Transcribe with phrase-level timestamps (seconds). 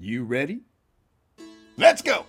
[0.00, 0.60] You ready?
[1.76, 2.24] Let's go!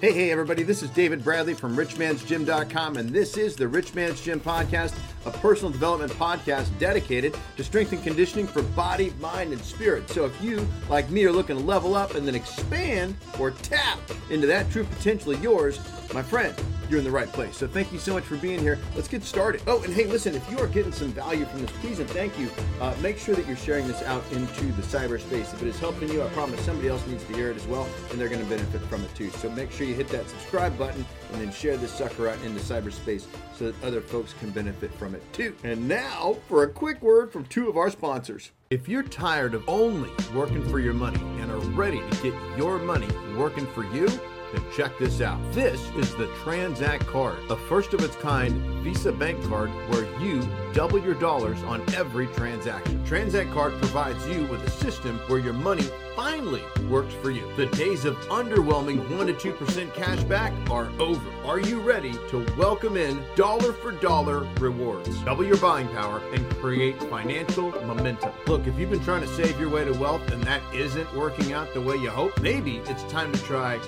[0.00, 4.20] Hey, hey, everybody, this is David Bradley from RichMan'sGym.com, and this is the Rich Man's
[4.20, 4.96] Gym Podcast,
[5.26, 10.08] a personal development podcast dedicated to strength and conditioning for body, mind, and spirit.
[10.10, 13.98] So if you, like me, are looking to level up and then expand or tap
[14.30, 15.80] into that true potential of yours,
[16.14, 16.54] my friend,
[16.88, 17.56] you're in the right place.
[17.56, 18.78] So thank you so much for being here.
[18.94, 19.62] Let's get started.
[19.66, 22.38] Oh, and hey, listen, if you are getting some value from this, please and thank
[22.38, 22.50] you.
[22.80, 25.52] Uh, make sure that you're sharing this out into the cyberspace.
[25.52, 27.88] If it is helping you, I promise somebody else needs to hear it as well,
[28.10, 29.30] and they're going to benefit from it too.
[29.30, 32.60] So make sure you hit that subscribe button and then share this sucker out into
[32.60, 33.26] cyberspace
[33.56, 35.54] so that other folks can benefit from it too.
[35.64, 38.52] And now for a quick word from two of our sponsors.
[38.70, 42.78] If you're tired of only working for your money and are ready to get your
[42.78, 44.08] money working for you,
[44.52, 45.40] then check this out.
[45.52, 48.52] This is the Tranzact card, a first of its kind
[48.82, 53.02] Visa bank card where you double your dollars on every transaction.
[53.04, 55.88] Tranzact card provides you with a system where your money
[56.18, 57.48] finally works for you.
[57.54, 61.30] The days of underwhelming 1 to 2% cash back are over.
[61.44, 65.16] Are you ready to welcome in dollar for dollar rewards?
[65.22, 68.32] Double your buying power and create financial momentum.
[68.48, 71.52] Look, if you've been trying to save your way to wealth and that isn't working
[71.52, 73.78] out the way you hope, maybe it's time to try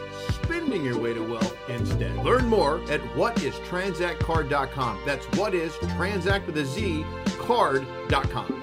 [0.44, 2.16] spending your way to wealth instead.
[2.18, 5.00] Learn more at whatistranzactcard.com.
[5.04, 7.04] That's what is transact with a Z
[7.40, 8.59] card.com.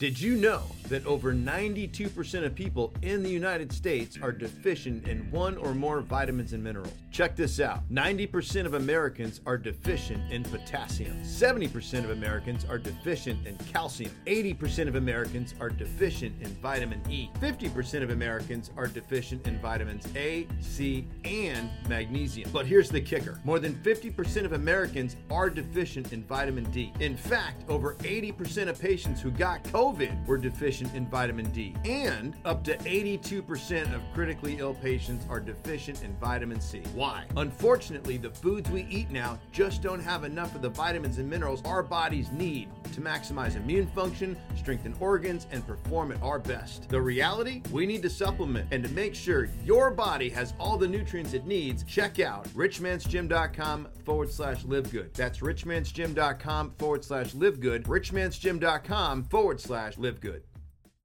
[0.00, 5.30] Did you know that over 92% of people in the United States are deficient in
[5.30, 6.94] one or more vitamins and minerals?
[7.10, 13.46] Check this out 90% of Americans are deficient in potassium, 70% of Americans are deficient
[13.46, 19.46] in calcium, 80% of Americans are deficient in vitamin E, 50% of Americans are deficient
[19.46, 22.48] in vitamins A, C, and magnesium.
[22.54, 26.90] But here's the kicker more than 50% of Americans are deficient in vitamin D.
[27.00, 31.74] In fact, over 80% of patients who got COVID COVID were deficient in vitamin D,
[31.84, 36.80] and up to 82% of critically ill patients are deficient in vitamin C.
[36.94, 37.24] Why?
[37.36, 41.60] Unfortunately, the foods we eat now just don't have enough of the vitamins and minerals
[41.64, 46.88] our bodies need to maximize immune function, strengthen organs, and perform at our best.
[46.88, 47.60] The reality?
[47.72, 51.46] We need to supplement, and to make sure your body has all the nutrients it
[51.46, 55.12] needs, check out richmansgym.com forward slash live good.
[55.14, 60.42] That's richmansgym.com forward slash live good, richmansgym.com forward slash slash live good.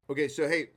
[0.09, 0.71] Okay, so hey,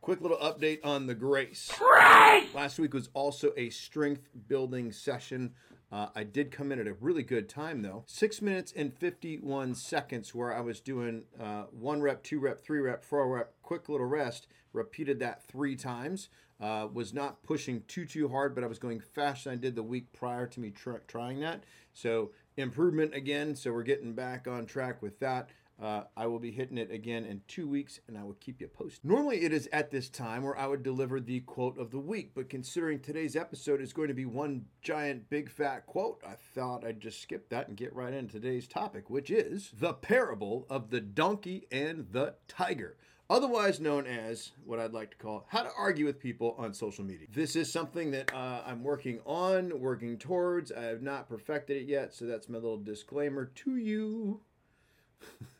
[0.00, 1.70] quick little update on the grace.
[1.78, 2.48] Grace!
[2.54, 5.52] Last week was also a strength building session.
[5.90, 8.04] Uh, I did come in at a really good time though.
[8.06, 12.80] Six minutes and 51 seconds, where I was doing uh, one rep, two rep, three
[12.80, 14.46] rep, four rep, quick little rest.
[14.72, 16.30] Repeated that three times.
[16.58, 19.74] Uh, was not pushing too too hard, but I was going faster than I did
[19.74, 21.64] the week prior to me tr- trying that.
[21.92, 23.56] So improvement again.
[23.56, 25.50] So we're getting back on track with that.
[25.80, 28.68] Uh, I will be hitting it again in two weeks and I will keep you
[28.68, 29.04] posted.
[29.04, 32.32] Normally, it is at this time where I would deliver the quote of the week,
[32.34, 36.84] but considering today's episode is going to be one giant big fat quote, I thought
[36.84, 40.90] I'd just skip that and get right into today's topic, which is the parable of
[40.90, 42.96] the donkey and the tiger
[43.32, 47.04] otherwise known as what I'd like to call how to argue with people on social
[47.04, 47.26] media.
[47.32, 50.70] This is something that uh, I'm working on, working towards.
[50.70, 54.40] I have not perfected it yet, so that's my little disclaimer to you.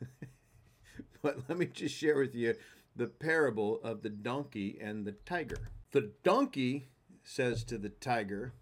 [1.22, 2.54] but let me just share with you
[2.96, 5.70] the parable of the donkey and the tiger.
[5.92, 6.88] The donkey
[7.22, 8.52] says to the tiger,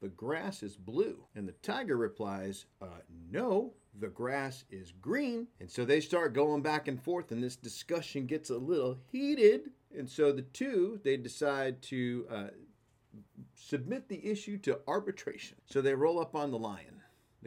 [0.00, 1.24] The grass is blue.
[1.34, 3.00] And the tiger replies, uh,
[3.30, 5.48] No, the grass is green.
[5.60, 9.70] And so they start going back and forth, and this discussion gets a little heated.
[9.96, 12.46] And so the two, they decide to uh,
[13.54, 15.56] submit the issue to arbitration.
[15.66, 16.95] So they roll up on the lion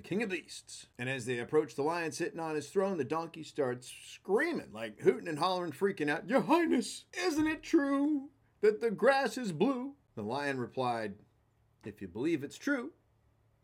[0.01, 0.87] the king of beasts.
[0.97, 5.01] And as they approach the lion sitting on his throne, the donkey starts screaming, like
[5.01, 8.29] hooting and hollering, freaking out, Your Highness, isn't it true
[8.61, 9.95] that the grass is blue?
[10.15, 11.15] The lion replied,
[11.83, 12.91] If you believe it's true,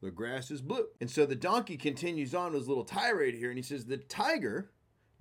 [0.02, 0.88] the grass is blue.
[1.00, 3.96] And so the donkey continues on with his little tirade here, and he says, The
[3.96, 4.72] tiger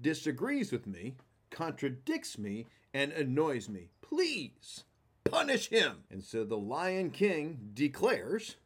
[0.01, 1.15] disagrees with me,
[1.53, 3.91] contradicts me, and annoys me.
[4.03, 4.83] Please
[5.23, 6.03] punish him.
[6.11, 8.57] And so the Lion King declares,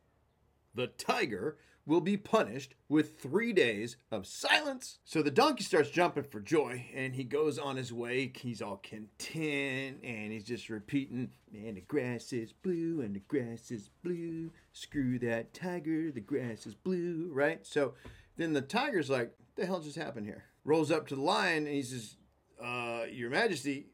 [0.75, 4.99] The tiger will be punished with three days of silence.
[5.06, 8.31] So the donkey starts jumping for joy and he goes on his way.
[8.37, 13.70] He's all content and he's just repeating, Man, the grass is blue and the grass
[13.70, 14.50] is blue.
[14.75, 17.67] Screw that tiger, the grass is blue, right?
[17.67, 17.94] So
[18.37, 20.44] then the tiger's like, What the hell just happened here?
[20.64, 22.17] Rolls up to the lion and he says,
[22.62, 23.87] uh, Your Majesty,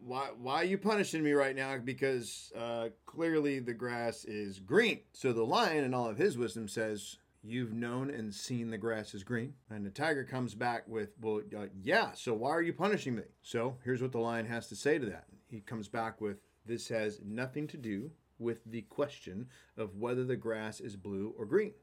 [0.00, 1.78] why why are you punishing me right now?
[1.78, 5.00] Because uh, clearly the grass is green.
[5.12, 9.14] So the lion, in all of his wisdom, says, "You've known and seen the grass
[9.14, 12.12] is green." And the tiger comes back with, "Well, uh, yeah.
[12.12, 15.06] So why are you punishing me?" So here's what the lion has to say to
[15.06, 15.26] that.
[15.46, 20.36] He comes back with, "This has nothing to do with the question of whether the
[20.36, 21.74] grass is blue or green.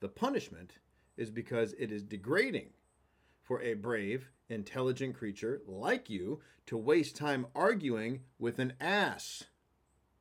[0.00, 0.78] The punishment
[1.16, 2.70] is because it is degrading."
[3.42, 9.44] For a brave, intelligent creature like you to waste time arguing with an ass.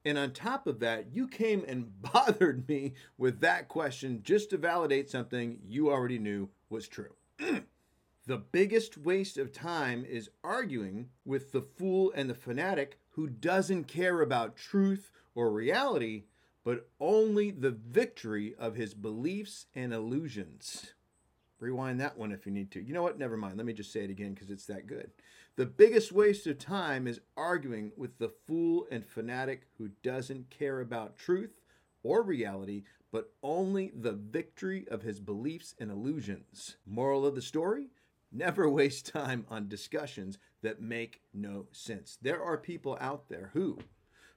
[0.03, 4.57] And on top of that, you came and bothered me with that question just to
[4.57, 7.13] validate something you already knew was true.
[8.25, 13.85] the biggest waste of time is arguing with the fool and the fanatic who doesn't
[13.85, 16.23] care about truth or reality,
[16.63, 20.93] but only the victory of his beliefs and illusions.
[21.61, 22.81] Rewind that one if you need to.
[22.81, 23.19] You know what?
[23.19, 23.55] Never mind.
[23.55, 25.11] Let me just say it again because it's that good.
[25.57, 30.81] The biggest waste of time is arguing with the fool and fanatic who doesn't care
[30.81, 31.61] about truth
[32.01, 36.77] or reality, but only the victory of his beliefs and illusions.
[36.85, 37.89] Moral of the story?
[38.31, 42.17] Never waste time on discussions that make no sense.
[42.21, 43.77] There are people out there who,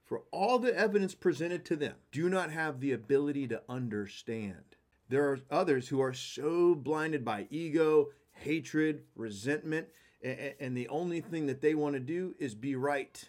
[0.04, 4.76] for all the evidence presented to them, do not have the ability to understand.
[5.08, 9.88] There are others who are so blinded by ego, hatred, resentment,
[10.22, 13.22] and the only thing that they want to do is be right,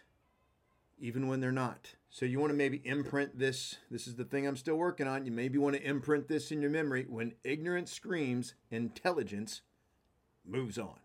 [0.97, 1.95] even when they're not.
[2.09, 3.75] So you want to maybe imprint this.
[3.91, 5.25] This is the thing I'm still working on.
[5.25, 7.05] You maybe want to imprint this in your memory.
[7.09, 9.61] When ignorance screams, intelligence
[10.45, 10.99] moves on.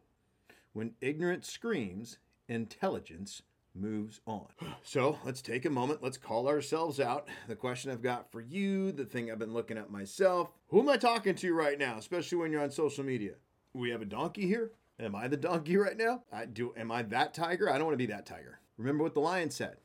[0.72, 3.42] When ignorance screams, intelligence
[3.74, 4.46] moves on.
[4.82, 6.02] So let's take a moment.
[6.02, 7.28] Let's call ourselves out.
[7.48, 10.50] The question I've got for you, the thing I've been looking at myself.
[10.68, 13.34] Who am I talking to right now, especially when you're on social media?
[13.74, 14.72] We have a donkey here.
[14.98, 16.22] Am I the donkey right now?
[16.32, 16.74] I do.
[16.76, 17.70] Am I that tiger?
[17.70, 18.60] I don't want to be that tiger.
[18.76, 19.76] Remember what the lion said.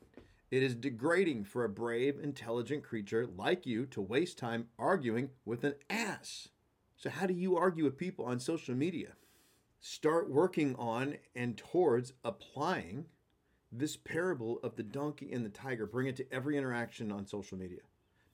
[0.50, 5.64] It is degrading for a brave, intelligent creature like you to waste time arguing with
[5.64, 6.50] an ass.
[6.96, 9.14] So, how do you argue with people on social media?
[9.80, 13.06] Start working on and towards applying
[13.80, 17.58] this parable of the donkey and the tiger, bring it to every interaction on social
[17.58, 17.82] media.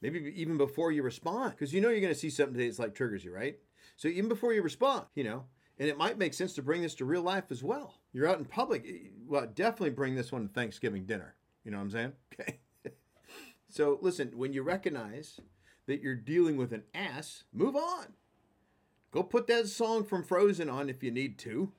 [0.01, 2.79] Maybe even before you respond, because you know you're going to see something today that's
[2.79, 3.57] like triggers you, right?
[3.97, 5.45] So even before you respond, you know,
[5.77, 7.95] and it might make sense to bring this to real life as well.
[8.13, 8.88] You're out in public,
[9.27, 11.35] well, definitely bring this one to Thanksgiving dinner.
[11.63, 12.13] You know what I'm saying?
[12.39, 12.59] Okay.
[13.69, 15.39] so listen, when you recognize
[15.85, 18.13] that you're dealing with an ass, move on.
[19.11, 21.73] Go put that song from Frozen on if you need to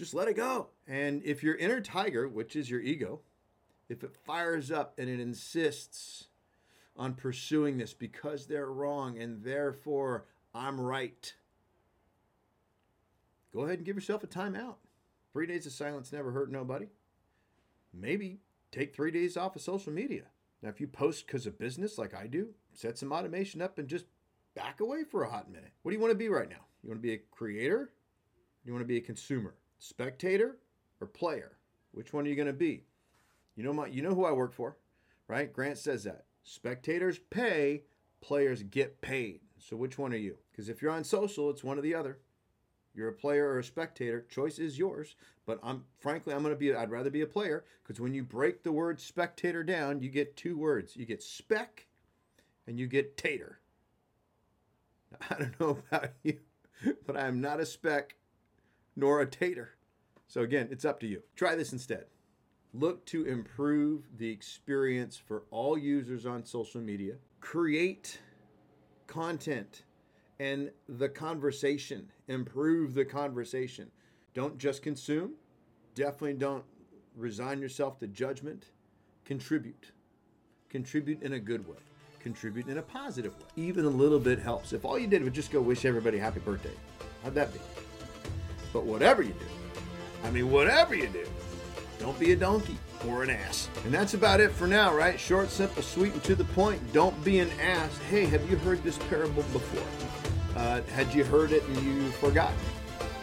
[0.00, 0.68] just let it go.
[0.88, 3.20] And if your inner tiger, which is your ego,
[3.90, 6.28] if it fires up and it insists
[6.96, 10.24] on pursuing this because they're wrong and therefore
[10.54, 11.34] I'm right,
[13.52, 14.76] go ahead and give yourself a timeout.
[15.34, 16.86] Three days of silence never hurt nobody.
[17.92, 18.40] Maybe
[18.72, 20.24] take three days off of social media.
[20.62, 23.86] Now, if you post because of business like I do, set some automation up and
[23.86, 24.06] just
[24.54, 25.72] back away for a hot minute.
[25.82, 26.64] What do you want to be right now?
[26.82, 27.92] You want to be a creator?
[28.64, 29.54] You want to be a consumer?
[29.80, 30.58] Spectator
[31.00, 31.58] or player?
[31.92, 32.84] Which one are you going to be?
[33.56, 34.76] You know my you know who I work for,
[35.26, 35.52] right?
[35.52, 36.26] Grant says that.
[36.42, 37.82] Spectators pay,
[38.20, 39.40] players get paid.
[39.58, 40.36] So which one are you?
[40.50, 42.18] Because if you're on social, it's one or the other.
[42.94, 44.24] You're a player or a spectator.
[44.28, 45.14] Choice is yours.
[45.46, 46.74] But I'm frankly, I'm going to be.
[46.74, 50.36] I'd rather be a player because when you break the word spectator down, you get
[50.36, 50.96] two words.
[50.96, 51.86] You get spec,
[52.66, 53.58] and you get tater.
[55.30, 56.38] I don't know about you,
[57.06, 58.14] but I am not a spec
[59.00, 59.74] nor a tater.
[60.28, 61.22] So again, it's up to you.
[61.34, 62.04] Try this instead.
[62.72, 67.14] Look to improve the experience for all users on social media.
[67.40, 68.20] Create
[69.08, 69.82] content
[70.38, 72.12] and the conversation.
[72.28, 73.90] Improve the conversation.
[74.34, 75.32] Don't just consume.
[75.96, 76.64] Definitely don't
[77.16, 78.66] resign yourself to judgment.
[79.24, 79.90] Contribute.
[80.68, 81.76] Contribute in a good way.
[82.20, 83.46] Contribute in a positive way.
[83.56, 84.72] Even a little bit helps.
[84.72, 86.70] If all you did was just go wish everybody happy birthday,
[87.24, 87.58] how'd that be?
[88.72, 89.46] But whatever you do,
[90.24, 91.26] I mean, whatever you do,
[91.98, 93.68] don't be a donkey or an ass.
[93.84, 95.18] And that's about it for now, right?
[95.18, 96.80] Short, simple, sweet, and to the point.
[96.92, 97.96] Don't be an ass.
[98.10, 99.86] Hey, have you heard this parable before?
[100.56, 102.56] Uh, had you heard it and you forgotten?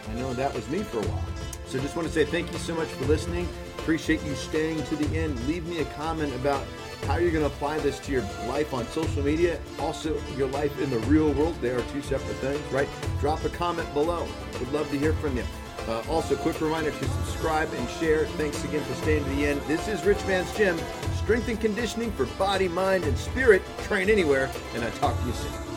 [0.08, 1.24] I know that was me for a while.
[1.66, 3.48] So just want to say thank you so much for listening.
[3.78, 5.38] Appreciate you staying to the end.
[5.46, 6.64] Leave me a comment about
[7.06, 10.48] how are you're going to apply this to your life on social media, also your
[10.48, 11.56] life in the real world.
[11.60, 12.88] They are two separate things, right?
[13.20, 14.26] Drop a comment below.
[14.60, 15.44] Would love to hear from you.
[15.86, 18.26] Uh, also, quick reminder to subscribe and share.
[18.36, 19.60] Thanks again for staying to the end.
[19.62, 20.78] This is Rich Man's Gym,
[21.16, 23.62] strength and conditioning for body, mind, and spirit.
[23.84, 25.67] Train anywhere, and I talk to you soon.